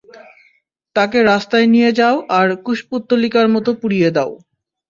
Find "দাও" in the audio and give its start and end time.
4.15-4.31